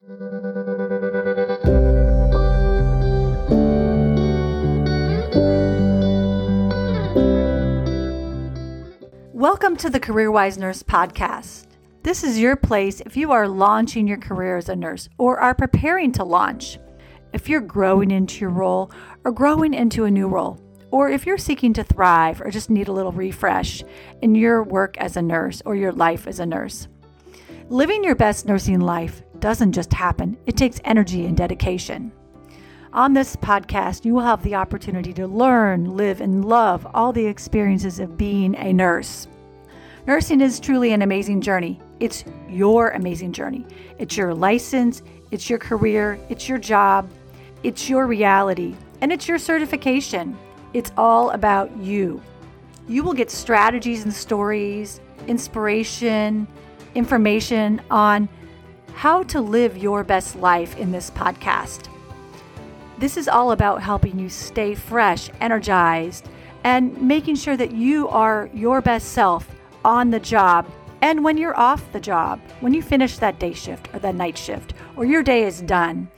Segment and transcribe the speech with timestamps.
[0.00, 0.14] Welcome
[9.78, 11.66] to the CareerWise Nurse Podcast.
[12.04, 15.52] This is your place if you are launching your career as a nurse or are
[15.52, 16.78] preparing to launch,
[17.32, 18.92] if you're growing into your role
[19.24, 20.60] or growing into a new role,
[20.92, 23.82] or if you're seeking to thrive or just need a little refresh
[24.22, 26.86] in your work as a nurse or your life as a nurse.
[27.68, 32.12] Living your best nursing life doesn't just happen, it takes energy and dedication.
[32.92, 37.26] On this podcast, you will have the opportunity to learn, live, and love all the
[37.26, 39.28] experiences of being a nurse.
[40.06, 41.78] Nursing is truly an amazing journey.
[42.00, 43.66] It's your amazing journey.
[43.98, 47.10] It's your license, it's your career, it's your job,
[47.62, 50.36] it's your reality, and it's your certification.
[50.72, 52.22] It's all about you.
[52.88, 56.46] You will get strategies and stories, inspiration,
[56.94, 58.30] information on
[58.98, 61.86] how to live your best life in this podcast.
[62.98, 66.28] This is all about helping you stay fresh, energized,
[66.64, 70.66] and making sure that you are your best self on the job
[71.00, 74.36] and when you're off the job, when you finish that day shift or that night
[74.36, 76.10] shift, or your day is done.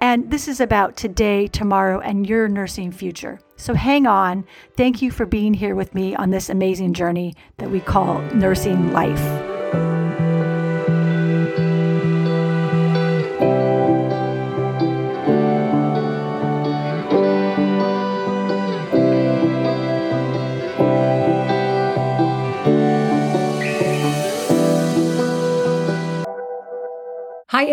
[0.00, 3.40] And this is about today, tomorrow, and your nursing future.
[3.56, 4.46] So hang on.
[4.76, 8.92] Thank you for being here with me on this amazing journey that we call nursing
[8.92, 9.53] life.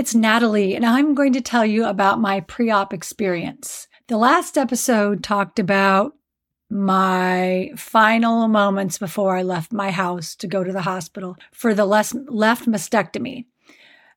[0.01, 3.87] It's Natalie, and I'm going to tell you about my pre op experience.
[4.07, 6.15] The last episode talked about
[6.71, 11.85] my final moments before I left my house to go to the hospital for the
[11.85, 13.45] left mastectomy.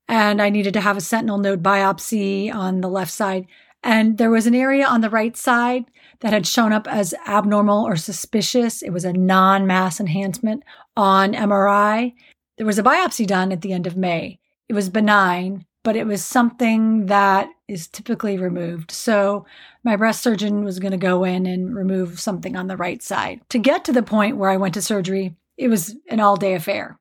[0.09, 3.47] And I needed to have a sentinel node biopsy on the left side.
[3.83, 5.85] And there was an area on the right side
[6.21, 8.81] that had shown up as abnormal or suspicious.
[8.81, 10.63] It was a non mass enhancement
[10.97, 12.15] on MRI.
[12.57, 16.07] There was a biopsy done at the end of May it was benign, but it
[16.07, 18.91] was something that is typically removed.
[18.91, 19.47] So
[19.85, 23.43] my breast surgeon was going to go in and remove something on the right side.
[23.51, 26.55] To get to the point where I went to surgery, it was an all day
[26.55, 26.99] affair.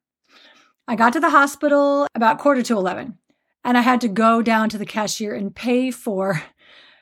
[0.87, 3.17] I got to the hospital about quarter to 11,
[3.63, 6.43] and I had to go down to the cashier and pay for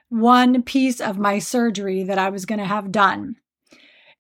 [0.10, 3.38] one piece of my surgery that I was going to have done.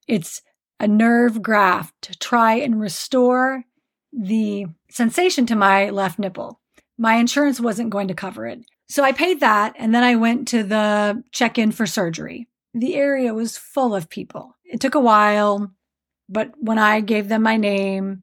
[0.08, 0.42] It's
[0.80, 3.66] a nerve graft to try and restore
[4.12, 6.61] the sensation to my left nipple.
[7.02, 8.64] My insurance wasn't going to cover it.
[8.88, 12.48] So I paid that and then I went to the check in for surgery.
[12.76, 14.56] The area was full of people.
[14.64, 15.72] It took a while,
[16.30, 18.22] but when I gave them my name,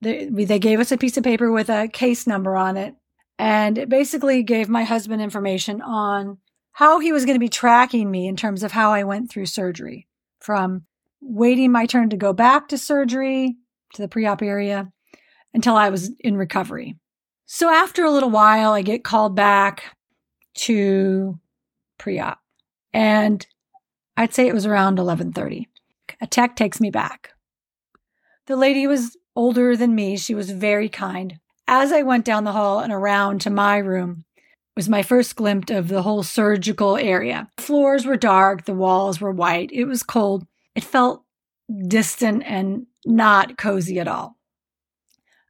[0.00, 2.94] they, they gave us a piece of paper with a case number on it.
[3.38, 6.38] And it basically gave my husband information on
[6.72, 9.46] how he was going to be tracking me in terms of how I went through
[9.46, 10.08] surgery
[10.40, 10.86] from
[11.20, 13.56] waiting my turn to go back to surgery
[13.92, 14.90] to the pre op area
[15.52, 16.96] until I was in recovery.
[17.46, 19.96] So after a little while, I get called back
[20.54, 21.38] to
[21.98, 22.40] pre op.
[22.92, 23.46] And
[24.16, 25.68] I'd say it was around 1130.
[26.20, 27.32] A tech takes me back.
[28.46, 30.16] The lady was older than me.
[30.16, 31.38] She was very kind.
[31.66, 34.24] As I went down the hall and around to my room,
[34.76, 37.48] was my first glimpse of the whole surgical area.
[37.56, 39.70] The floors were dark, the walls were white.
[39.72, 40.46] It was cold.
[40.74, 41.22] It felt
[41.86, 44.36] distant and not cozy at all.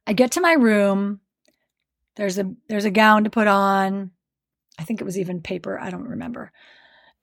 [0.07, 1.21] I get to my room.
[2.15, 4.11] There's a there's a gown to put on.
[4.79, 6.51] I think it was even paper, I don't remember.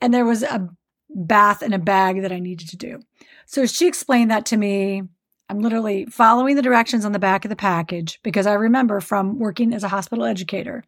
[0.00, 0.69] And there was a
[1.10, 3.00] bath and a bag that I needed to do.
[3.47, 5.03] So she explained that to me.
[5.48, 9.38] I'm literally following the directions on the back of the package because I remember from
[9.38, 10.82] working as a hospital educator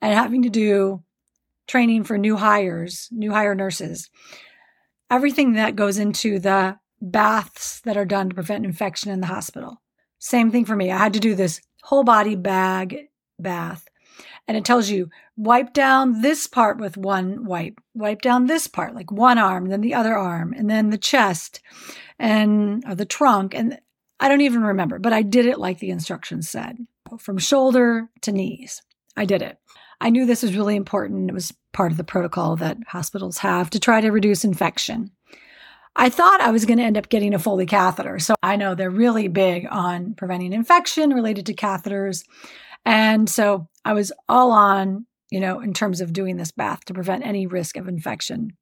[0.00, 1.02] and having to do
[1.66, 4.08] training for new hires, new hire nurses.
[5.10, 9.82] Everything that goes into the baths that are done to prevent infection in the hospital.
[10.18, 10.90] Same thing for me.
[10.90, 13.08] I had to do this whole body bag
[13.42, 13.88] bath.
[14.48, 18.94] And it tells you wipe down this part with one wipe, wipe down this part,
[18.94, 21.60] like one arm, then the other arm, and then the chest
[22.18, 23.54] and the trunk.
[23.54, 23.78] And
[24.20, 26.78] I don't even remember, but I did it like the instructions said
[27.18, 28.82] from shoulder to knees.
[29.16, 29.58] I did it.
[30.00, 31.30] I knew this was really important.
[31.30, 35.12] It was part of the protocol that hospitals have to try to reduce infection.
[35.94, 38.18] I thought I was going to end up getting a Foley catheter.
[38.18, 42.24] So I know they're really big on preventing infection related to catheters.
[42.84, 46.94] And so I was all on, you know, in terms of doing this bath to
[46.94, 48.56] prevent any risk of infection.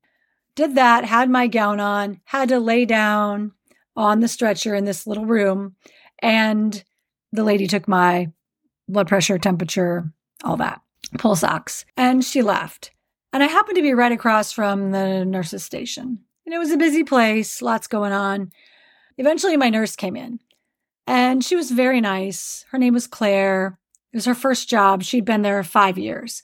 [0.55, 3.53] Did that, had my gown on, had to lay down
[3.97, 5.77] on the stretcher in this little room.
[6.21, 6.83] And
[7.33, 8.29] the lady took my
[8.89, 10.13] blood pressure, temperature,
[10.45, 10.81] all that,
[11.19, 11.85] pulse ox.
[11.97, 12.91] And she left.
[13.33, 16.19] And I happened to be right across from the nurse's station.
[16.45, 18.51] And it was a busy place, lots going on.
[19.19, 20.41] Eventually, my nurse came in
[21.07, 22.65] and she was very nice.
[22.71, 23.79] Her name was Claire.
[24.13, 25.03] It was her first job.
[25.03, 26.43] She'd been there five years.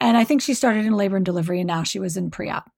[0.00, 2.50] And I think she started in labor and delivery and now she was in pre
[2.50, 2.70] op.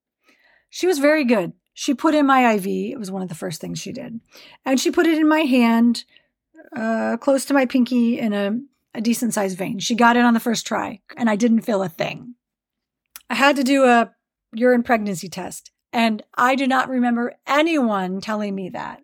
[0.71, 1.53] She was very good.
[1.75, 2.67] She put in my IV.
[2.67, 4.21] It was one of the first things she did.
[4.65, 6.05] And she put it in my hand,
[6.75, 8.59] uh, close to my pinky in a,
[8.95, 9.79] a decent sized vein.
[9.79, 12.35] She got it on the first try and I didn't feel a thing.
[13.29, 14.13] I had to do a
[14.53, 15.71] urine pregnancy test.
[15.93, 19.01] And I do not remember anyone telling me that.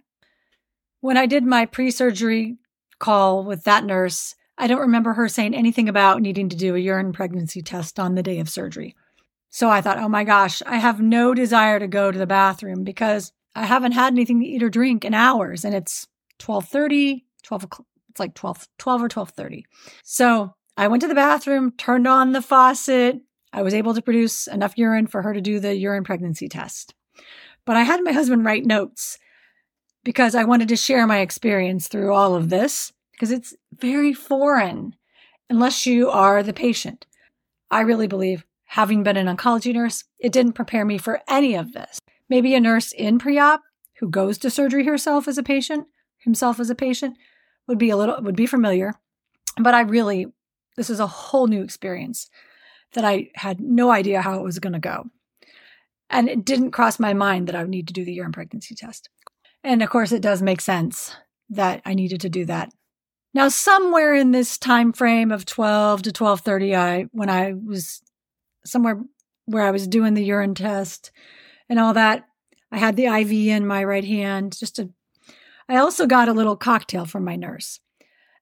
[1.00, 2.58] When I did my pre surgery
[2.98, 6.78] call with that nurse, I don't remember her saying anything about needing to do a
[6.78, 8.94] urine pregnancy test on the day of surgery.
[9.50, 12.84] So I thought, oh my gosh, I have no desire to go to the bathroom
[12.84, 16.06] because I haven't had anything to eat or drink in hours and it's
[16.38, 17.86] 1230, 12 o'clock.
[18.10, 19.66] It's like 12, 12 or 1230.
[20.04, 23.20] So I went to the bathroom, turned on the faucet,
[23.52, 26.94] I was able to produce enough urine for her to do the urine pregnancy test.
[27.64, 29.18] But I had my husband write notes
[30.04, 34.96] because I wanted to share my experience through all of this because it's very foreign
[35.48, 37.06] unless you are the patient.
[37.70, 41.72] I really believe, having been an oncology nurse, it didn't prepare me for any of
[41.72, 41.98] this.
[42.28, 43.62] Maybe a nurse in pre op
[43.98, 45.86] who goes to surgery herself as a patient,
[46.18, 47.16] himself as a patient,
[47.66, 48.94] would be a little, would be familiar.
[49.58, 50.26] But I really,
[50.76, 52.28] this is a whole new experience
[52.94, 55.10] that I had no idea how it was going to go.
[56.10, 58.74] And it didn't cross my mind that I would need to do the urine pregnancy
[58.74, 59.08] test.
[59.64, 61.16] And of course, it does make sense
[61.48, 62.72] that I needed to do that.
[63.34, 68.02] Now, somewhere in this time frame of 12 to 1230, I, when I was
[68.64, 69.00] somewhere
[69.46, 71.10] where I was doing the urine test
[71.68, 72.24] and all that,
[72.70, 74.56] I had the IV in my right hand.
[74.58, 74.88] Just a,
[75.68, 77.80] I also got a little cocktail from my nurse.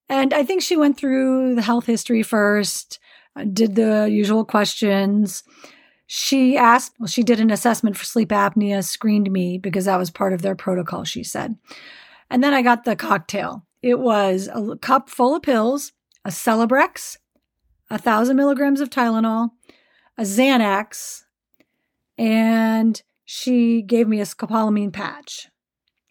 [0.08, 2.98] And I think she went through the health history first
[3.37, 5.42] uh, did the usual questions.
[6.06, 10.10] She asked, well, she did an assessment for sleep apnea, screened me because that was
[10.10, 11.56] part of their protocol, she said.
[12.28, 13.64] And then I got the cocktail.
[13.82, 15.92] It was a cup full of pills,
[16.24, 17.16] a Celebrex,
[17.90, 19.50] a thousand milligrams of Tylenol,
[20.18, 21.24] a Xanax,
[22.18, 25.48] and she gave me a scopolamine patch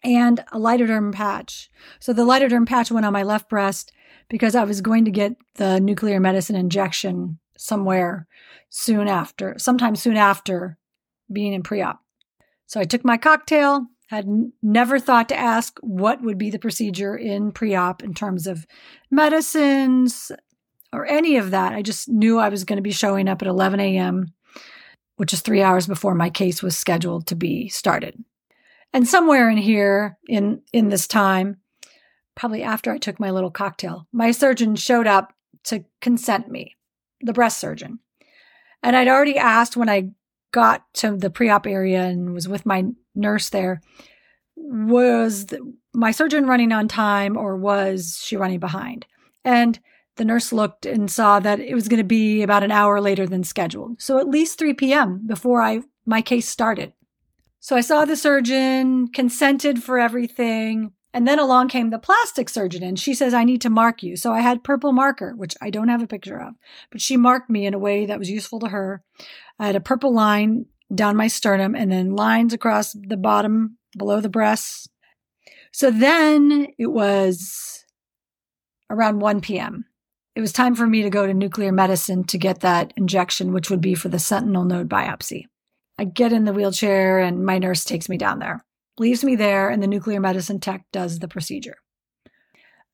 [0.02, 1.70] and a lidoderm patch.
[2.00, 3.92] So the lidoderm patch went on my left breast
[4.28, 8.26] because I was going to get the nuclear medicine injection somewhere
[8.68, 10.78] soon after, sometime soon after
[11.30, 12.00] being in pre op.
[12.66, 16.58] So I took my cocktail, had n- never thought to ask what would be the
[16.58, 18.66] procedure in pre op in terms of
[19.08, 20.32] medicines
[20.92, 21.72] or any of that.
[21.72, 24.34] I just knew I was going to be showing up at 11 a.m.,
[25.14, 28.20] which is three hours before my case was scheduled to be started.
[28.92, 31.58] And somewhere in here, in, in this time,
[32.34, 35.32] probably after I took my little cocktail, my surgeon showed up
[35.66, 36.76] to consent me,
[37.20, 38.00] the breast surgeon.
[38.82, 40.10] And I'd already asked when I
[40.50, 43.80] got to the pre op area and was with my nurse there,
[44.56, 45.60] was the,
[45.94, 49.06] my surgeon running on time or was she running behind?
[49.44, 49.78] And
[50.16, 53.26] the nurse looked and saw that it was going to be about an hour later
[53.26, 54.00] than scheduled.
[54.00, 55.22] So at least 3 p.m.
[55.26, 56.92] before I my case started.
[57.60, 60.92] So I saw the surgeon, consented for everything.
[61.12, 64.16] And then along came the plastic surgeon and she says, I need to mark you.
[64.16, 66.54] So I had purple marker, which I don't have a picture of,
[66.90, 69.02] but she marked me in a way that was useful to her.
[69.58, 74.20] I had a purple line down my sternum and then lines across the bottom below
[74.20, 74.88] the breasts.
[75.72, 77.84] So then it was
[78.88, 79.84] around 1 p.m.
[80.34, 83.70] It was time for me to go to nuclear medicine to get that injection, which
[83.70, 85.44] would be for the sentinel node biopsy.
[85.98, 88.64] I get in the wheelchair and my nurse takes me down there
[89.00, 91.78] leaves me there, and the nuclear medicine tech does the procedure.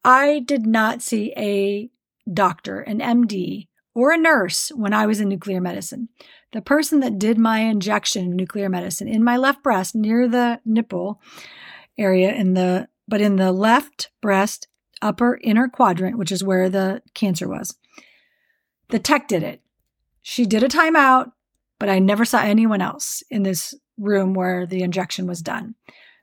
[0.04, 1.90] I did not see a
[2.32, 6.08] doctor, an MD, or a nurse when I was in nuclear medicine.
[6.56, 11.20] The person that did my injection nuclear medicine in my left breast near the nipple
[11.98, 14.66] area in the but in the left breast
[15.02, 17.76] upper inner quadrant, which is where the cancer was.
[18.88, 19.60] The tech did it.
[20.22, 21.32] She did a timeout,
[21.78, 25.74] but I never saw anyone else in this room where the injection was done.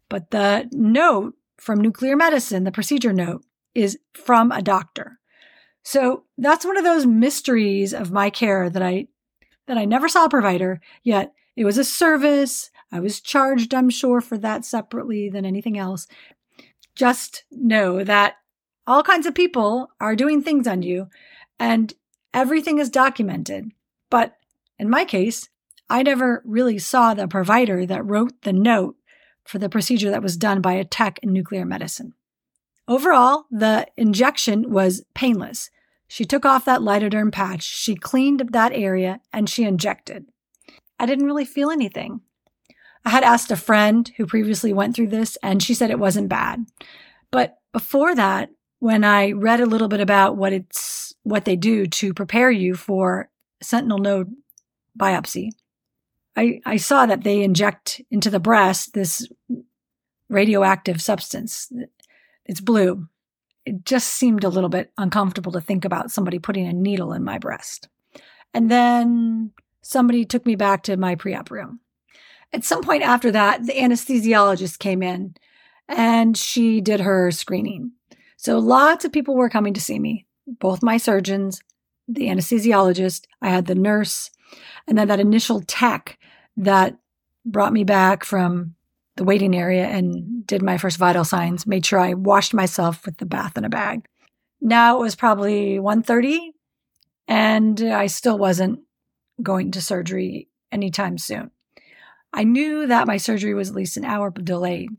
[0.09, 5.19] But the note from nuclear medicine, the procedure note, is from a doctor.
[5.83, 9.09] So that's one of those mysteries of my care that I
[9.67, 12.69] that I never saw a provider, yet it was a service.
[12.91, 16.07] I was charged, I'm sure, for that separately than anything else.
[16.95, 18.35] Just know that
[18.85, 21.07] all kinds of people are doing things on you
[21.59, 21.93] and
[22.33, 23.71] everything is documented.
[24.09, 24.35] But
[24.77, 25.49] in my case,
[25.89, 28.95] I never really saw the provider that wrote the note
[29.43, 32.13] for the procedure that was done by a tech in nuclear medicine.
[32.87, 35.69] Overall, the injection was painless.
[36.13, 40.27] She took off that lidoderm patch, she cleaned that area, and she injected.
[40.99, 42.21] I didn't really feel anything.
[43.03, 46.29] I had asked a friend who previously went through this, and she said it wasn't
[46.29, 46.67] bad.
[47.31, 51.87] But before that, when I read a little bit about what it's what they do
[51.87, 53.31] to prepare you for
[53.63, 54.31] sentinel node
[54.95, 55.49] biopsy,
[56.37, 59.27] I, I saw that they inject into the breast this
[60.29, 61.71] radioactive substance.
[62.45, 63.07] It's blue.
[63.65, 67.23] It just seemed a little bit uncomfortable to think about somebody putting a needle in
[67.23, 67.87] my breast.
[68.53, 69.51] And then
[69.81, 71.79] somebody took me back to my pre op room.
[72.51, 75.35] At some point after that, the anesthesiologist came in
[75.87, 77.91] and she did her screening.
[78.37, 81.61] So lots of people were coming to see me, both my surgeons,
[82.07, 84.29] the anesthesiologist, I had the nurse,
[84.87, 86.19] and then that initial tech
[86.57, 86.97] that
[87.45, 88.75] brought me back from
[89.15, 93.17] the waiting area and did my first vital signs, made sure I washed myself with
[93.17, 94.05] the bath in a bag.
[94.59, 96.49] Now it was probably 1.30
[97.27, 98.79] and I still wasn't
[99.41, 101.51] going to surgery anytime soon.
[102.31, 104.89] I knew that my surgery was at least an hour delayed.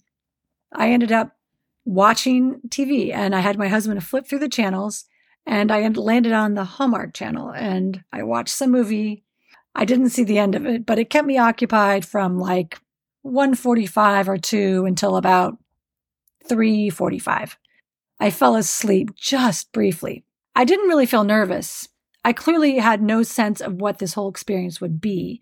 [0.73, 1.37] I ended up
[1.85, 5.07] watching TV and I had my husband flip through the channels
[5.47, 9.25] and I landed on the Hallmark channel and I watched some movie.
[9.75, 12.79] I didn't see the end of it, but it kept me occupied from like
[13.25, 15.57] 145 or 2 until about
[16.47, 17.59] 345.
[18.21, 20.25] I fell asleep just briefly.
[20.55, 21.89] I didn't really feel nervous.
[22.23, 25.41] I clearly had no sense of what this whole experience would be.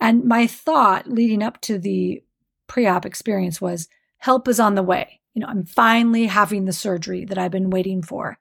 [0.00, 2.22] And my thought leading up to the
[2.68, 3.88] pre op experience was
[4.18, 5.20] help is on the way.
[5.34, 8.38] You know, I'm finally having the surgery that I've been waiting for.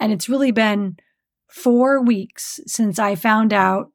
[0.00, 0.96] And it's really been
[1.46, 3.92] four weeks since I found out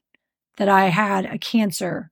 [0.58, 2.10] that I had a cancer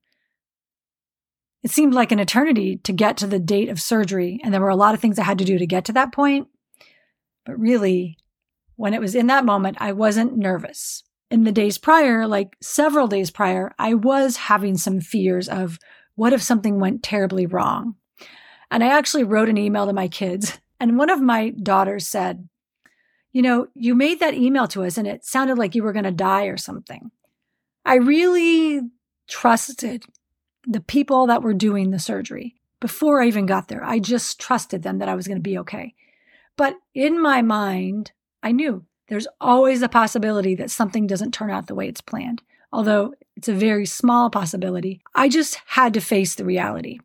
[1.62, 4.40] it seemed like an eternity to get to the date of surgery.
[4.42, 6.12] And there were a lot of things I had to do to get to that
[6.12, 6.48] point.
[7.46, 8.18] But really,
[8.76, 11.04] when it was in that moment, I wasn't nervous.
[11.30, 15.78] In the days prior, like several days prior, I was having some fears of
[16.14, 17.94] what if something went terribly wrong?
[18.70, 20.58] And I actually wrote an email to my kids.
[20.80, 22.48] And one of my daughters said,
[23.32, 26.06] You know, you made that email to us and it sounded like you were going
[26.06, 27.12] to die or something.
[27.84, 28.80] I really
[29.28, 30.04] trusted
[30.66, 33.84] the people that were doing the surgery before I even got there.
[33.84, 35.94] I just trusted them that I was going to be okay.
[36.56, 41.66] But in my mind, I knew there's always a possibility that something doesn't turn out
[41.66, 42.42] the way it's planned.
[42.72, 46.98] Although it's a very small possibility, I just had to face the reality.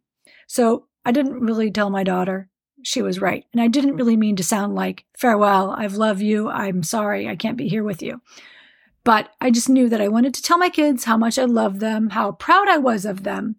[0.48, 2.50] So I didn't really tell my daughter.
[2.84, 3.46] She was right.
[3.52, 6.50] And I didn't really mean to sound like, farewell, I've loved you.
[6.50, 8.22] I'm sorry, I can't be here with you.
[9.08, 11.80] But I just knew that I wanted to tell my kids how much I loved
[11.80, 13.56] them, how proud I was of them,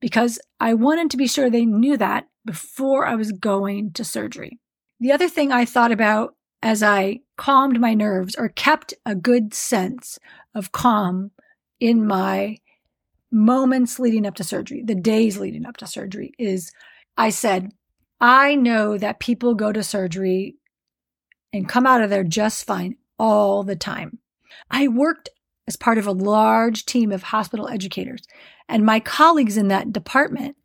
[0.00, 4.58] because I wanted to be sure they knew that before I was going to surgery.
[4.98, 9.52] The other thing I thought about as I calmed my nerves or kept a good
[9.52, 10.18] sense
[10.54, 11.32] of calm
[11.78, 12.56] in my
[13.30, 16.72] moments leading up to surgery, the days leading up to surgery, is
[17.14, 17.72] I said,
[18.22, 20.56] I know that people go to surgery
[21.52, 24.20] and come out of there just fine all the time.
[24.70, 25.28] I worked
[25.66, 28.22] as part of a large team of hospital educators,
[28.68, 30.56] and my colleagues in that department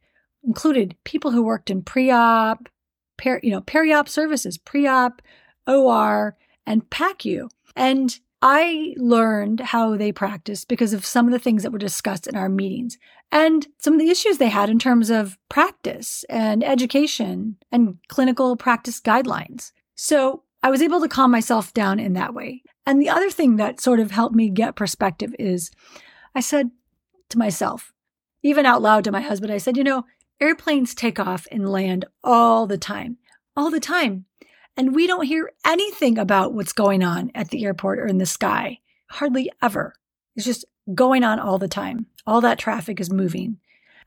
[0.43, 2.69] included people who worked in pre-op,
[3.17, 5.21] per, you know, peri-op services, pre-op,
[5.67, 7.49] OR, and PACU.
[7.75, 12.27] And I learned how they practiced because of some of the things that were discussed
[12.27, 12.97] in our meetings
[13.31, 18.57] and some of the issues they had in terms of practice and education and clinical
[18.57, 19.71] practice guidelines.
[19.95, 22.63] So I was able to calm myself down in that way.
[22.85, 25.69] And the other thing that sort of helped me get perspective is
[26.33, 26.71] I said
[27.29, 27.91] to myself,
[28.41, 30.05] even out loud to my husband, I said, you know,
[30.39, 33.17] airplanes take off and land all the time,
[33.57, 34.25] all the time.
[34.75, 38.25] And we don't hear anything about what's going on at the airport or in the
[38.25, 38.79] sky,
[39.09, 39.93] hardly ever.
[40.35, 42.07] It's just going on all the time.
[42.25, 43.57] All that traffic is moving.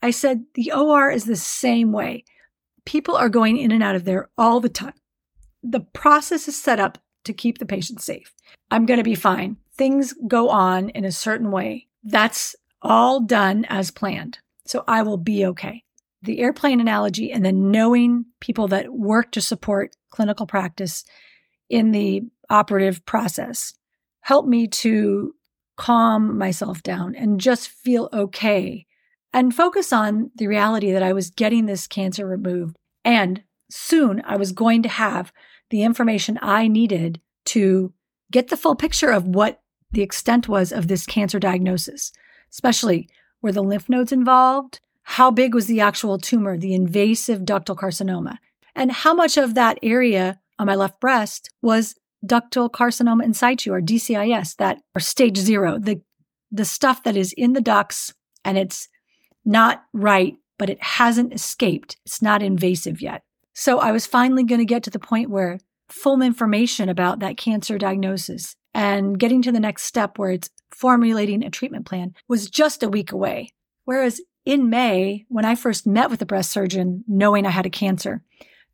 [0.02, 2.24] I said, the OR is the same way.
[2.84, 4.94] People are going in and out of there all the time.
[5.62, 8.34] The process is set up to keep the patient safe.
[8.70, 9.56] I'm going to be fine.
[9.74, 11.88] Things go on in a certain way.
[12.04, 14.38] That's all done as planned.
[14.64, 15.82] So I will be okay.
[16.22, 21.04] The airplane analogy and then knowing people that work to support clinical practice
[21.68, 23.74] in the operative process
[24.20, 25.34] helped me to
[25.76, 28.86] calm myself down and just feel okay
[29.32, 34.36] and focus on the reality that I was getting this cancer removed and soon I
[34.36, 35.32] was going to have
[35.70, 37.92] the information I needed to
[38.30, 39.60] get the full picture of what
[39.92, 42.12] the extent was of this cancer diagnosis,
[42.50, 43.08] especially
[43.42, 44.80] were the lymph nodes involved?
[45.02, 48.38] How big was the actual tumor, the invasive ductal carcinoma?
[48.74, 51.94] And how much of that area on my left breast was
[52.24, 56.00] ductal carcinoma in situ or DCIS that are stage zero, the,
[56.50, 58.12] the stuff that is in the ducts
[58.44, 58.88] and it's
[59.44, 61.96] not right, but it hasn't escaped.
[62.04, 63.22] It's not invasive yet.
[63.58, 65.58] So I was finally going to get to the point where
[65.88, 71.42] full information about that cancer diagnosis and getting to the next step where it's formulating
[71.42, 73.54] a treatment plan was just a week away.
[73.86, 77.70] Whereas in May, when I first met with the breast surgeon, knowing I had a
[77.70, 78.22] cancer,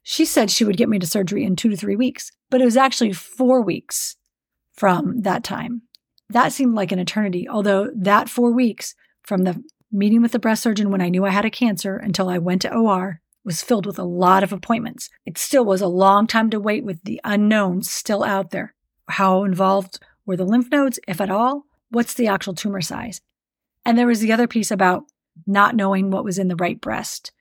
[0.03, 2.65] she said she would get me to surgery in two to three weeks, but it
[2.65, 4.17] was actually four weeks
[4.73, 5.83] from that time.
[6.29, 9.63] That seemed like an eternity, although that four weeks from the
[9.93, 12.63] meeting with the breast surgeon when I knew I had a cancer until I went
[12.63, 15.11] to OR was filled with a lot of appointments.
[15.27, 18.75] It still was a long time to wait with the unknowns still out there.
[19.09, 21.67] How involved were the lymph nodes, if at all?
[21.91, 23.21] What's the actual tumor size?
[23.85, 25.05] And there was the other piece about
[25.47, 27.33] not knowing what was in the right breast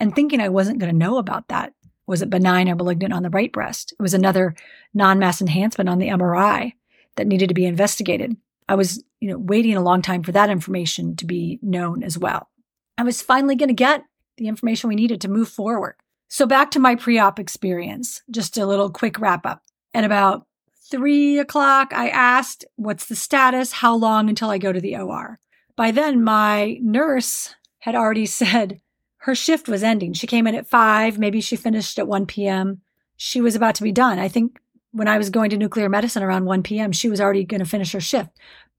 [0.00, 1.74] and thinking I wasn't going to know about that.
[2.06, 3.92] Was it benign or malignant on the right breast?
[3.98, 4.54] It was another
[4.94, 6.72] non mass enhancement on the MRI
[7.16, 8.36] that needed to be investigated.
[8.68, 12.16] I was, you know, waiting a long time for that information to be known as
[12.16, 12.48] well.
[12.96, 14.04] I was finally going to get
[14.38, 15.96] the information we needed to move forward.
[16.28, 19.62] So back to my pre-op experience, just a little quick wrap up.
[19.94, 20.46] At about
[20.90, 23.72] three o'clock, I asked, what's the status?
[23.72, 25.38] How long until I go to the OR?
[25.76, 28.80] By then, my nurse had already said
[29.22, 30.12] her shift was ending.
[30.12, 31.18] She came in at five.
[31.18, 32.80] Maybe she finished at 1 p.m.
[33.16, 34.18] She was about to be done.
[34.18, 34.60] I think
[34.92, 37.66] when I was going to nuclear medicine around 1 p.m., she was already going to
[37.66, 38.30] finish her shift.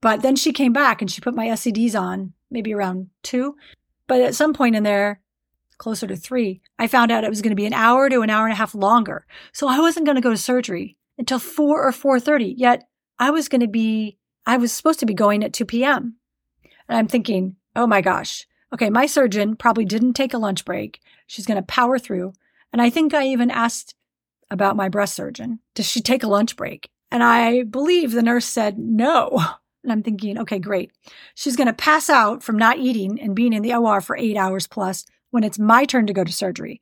[0.01, 3.55] But then she came back and she put my SCDs on maybe around two.
[4.07, 5.21] But at some point in there,
[5.79, 8.29] closer to three, I found out it was going to be an hour to an
[8.29, 9.25] hour and a half longer.
[9.51, 12.53] So I wasn't going to go to surgery until four or 4.30.
[12.55, 12.83] Yet
[13.17, 16.17] I was going to be, I was supposed to be going at 2 p.m.
[16.87, 18.45] And I'm thinking, oh my gosh.
[18.71, 18.91] Okay.
[18.91, 20.99] My surgeon probably didn't take a lunch break.
[21.25, 22.33] She's going to power through.
[22.71, 23.95] And I think I even asked
[24.51, 26.89] about my breast surgeon, does she take a lunch break?
[27.11, 29.43] And I believe the nurse said no.
[29.81, 30.91] And I'm thinking, okay, great.
[31.35, 34.35] She's going to pass out from not eating and being in the OR for eight
[34.35, 36.81] hours plus when it's my turn to go to surgery.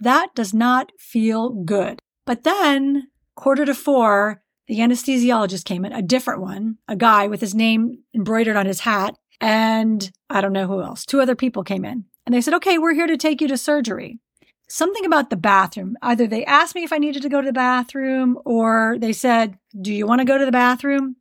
[0.00, 2.00] That does not feel good.
[2.26, 7.40] But then, quarter to four, the anesthesiologist came in, a different one, a guy with
[7.40, 11.04] his name embroidered on his hat, and I don't know who else.
[11.04, 12.04] Two other people came in.
[12.26, 14.18] And they said, okay, we're here to take you to surgery.
[14.66, 15.96] Something about the bathroom.
[16.00, 19.58] Either they asked me if I needed to go to the bathroom or they said,
[19.78, 21.16] do you want to go to the bathroom?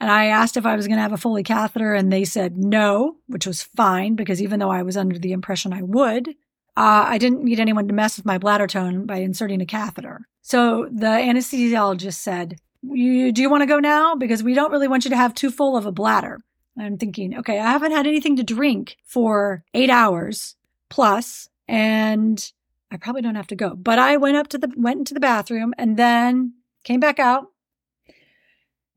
[0.00, 2.56] And I asked if I was going to have a Foley catheter, and they said
[2.56, 6.28] no, which was fine because even though I was under the impression I would,
[6.76, 10.22] uh, I didn't need anyone to mess with my bladder tone by inserting a catheter.
[10.40, 14.14] So the anesthesiologist said, Do you want to go now?
[14.14, 16.40] Because we don't really want you to have too full of a bladder.
[16.76, 20.56] And I'm thinking, okay, I haven't had anything to drink for eight hours
[20.88, 22.52] plus, and
[22.90, 23.74] I probably don't have to go.
[23.74, 27.48] But I went up to the went into the bathroom and then came back out,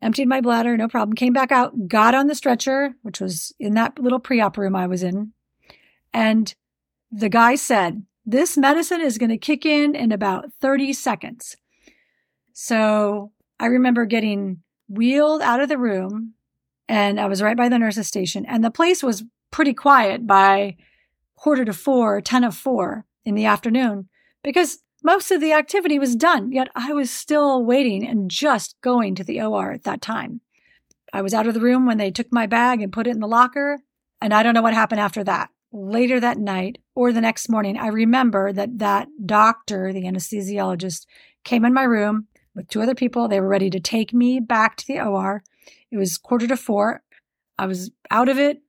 [0.04, 1.16] emptied my bladder, no problem.
[1.16, 4.76] Came back out, got on the stretcher, which was in that little pre op room
[4.76, 5.34] I was in.
[6.13, 6.54] And
[7.12, 11.56] the guy said, This medicine is going to kick in in about 30 seconds.
[12.54, 16.34] So I remember getting wheeled out of the room
[16.88, 18.46] and I was right by the nurse's station.
[18.46, 20.76] And the place was pretty quiet by
[21.36, 24.10] quarter to four, 10 of four in the afternoon
[24.44, 29.16] because most of the activity was done, yet I was still waiting and just going
[29.16, 30.42] to the OR at that time.
[31.12, 33.20] I was out of the room when they took my bag and put it in
[33.20, 33.82] the locker,
[34.22, 35.50] and I don't know what happened after that.
[35.72, 41.06] Later that night or the next morning, I remember that that doctor, the anesthesiologist,
[41.44, 43.28] came in my room with two other people.
[43.28, 45.44] They were ready to take me back to the OR.
[45.92, 47.04] It was quarter to four.
[47.58, 48.62] I was out of it.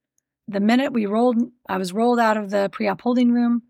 [0.49, 1.37] The minute we rolled,
[1.69, 3.63] I was rolled out of the pre op holding room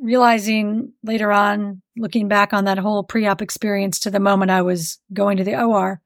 [0.00, 4.62] realizing later on, looking back on that whole pre op experience to the moment I
[4.62, 6.00] was going to the OR,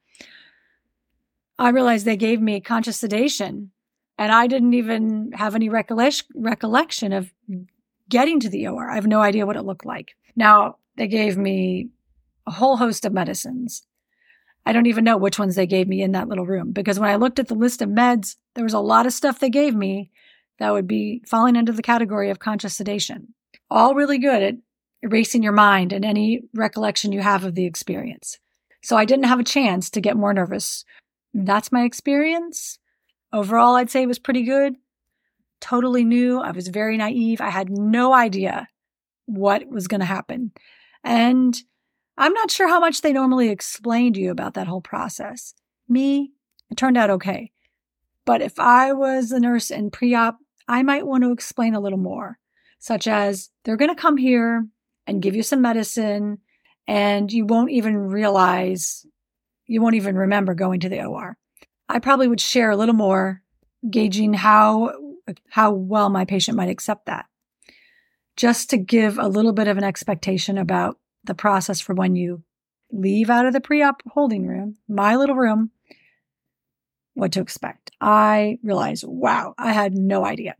[1.58, 3.70] I realized they gave me conscious sedation.
[4.18, 7.32] And I didn't even have any recollection, of
[8.08, 8.90] getting to the OR.
[8.90, 10.14] I have no idea what it looked like.
[10.36, 11.88] Now, they gave me
[12.46, 13.84] a whole host of medicines.
[14.64, 17.10] I don't even know which ones they gave me in that little room because when
[17.10, 19.74] I looked at the list of meds, there was a lot of stuff they gave
[19.74, 20.10] me
[20.58, 23.34] that would be falling into the category of conscious sedation
[23.72, 24.54] all really good at
[25.02, 28.38] erasing your mind and any recollection you have of the experience.
[28.82, 30.84] So I didn't have a chance to get more nervous.
[31.34, 32.78] That's my experience.
[33.32, 34.74] Overall, I'd say it was pretty good.
[35.60, 36.40] Totally new.
[36.40, 37.40] I was very naive.
[37.40, 38.68] I had no idea
[39.26, 40.52] what was going to happen.
[41.04, 41.56] And
[42.18, 45.54] I'm not sure how much they normally explain to you about that whole process.
[45.88, 46.32] Me,
[46.70, 47.50] it turned out okay.
[48.24, 51.80] But if I was a nurse in pre op, I might want to explain a
[51.80, 52.38] little more
[52.82, 54.66] such as they're going to come here
[55.06, 56.38] and give you some medicine
[56.88, 59.06] and you won't even realize,
[59.66, 61.38] you won't even remember going to the OR.
[61.88, 63.40] I probably would share a little more,
[63.88, 64.94] gauging how
[65.50, 67.26] how well my patient might accept that.
[68.36, 72.42] Just to give a little bit of an expectation about the process for when you
[72.90, 75.70] leave out of the pre-op holding room, my little room,
[77.14, 77.92] what to expect.
[78.00, 80.56] I realized, wow, I had no idea.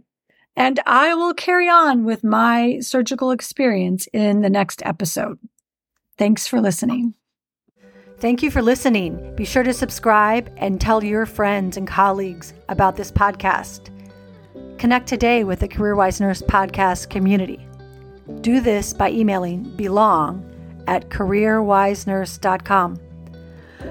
[0.56, 5.38] And I will carry on with my surgical experience in the next episode.
[6.18, 7.14] Thanks for listening.
[8.18, 9.34] Thank you for listening.
[9.34, 13.88] Be sure to subscribe and tell your friends and colleagues about this podcast.
[14.78, 17.66] Connect today with the CareerWise Nurse podcast community.
[18.40, 20.48] Do this by emailing belong
[20.86, 22.98] at careerwisenurse.com.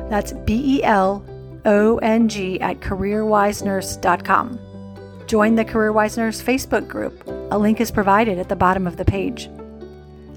[0.10, 1.26] That's B E L
[1.66, 4.71] O N G at careerwisenurse.com.
[5.32, 7.26] Join the CareerWise Nurse Facebook group.
[7.52, 9.50] A link is provided at the bottom of the page.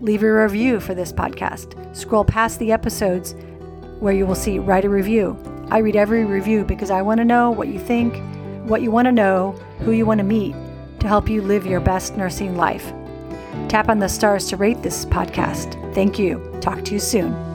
[0.00, 1.96] Leave a review for this podcast.
[1.96, 3.34] Scroll past the episodes
[3.98, 5.36] where you will see Write a Review.
[5.68, 8.14] I read every review because I want to know what you think,
[8.68, 10.54] what you want to know, who you want to meet
[11.00, 12.92] to help you live your best nursing life.
[13.68, 15.74] Tap on the stars to rate this podcast.
[15.92, 16.56] Thank you.
[16.60, 17.53] Talk to you soon.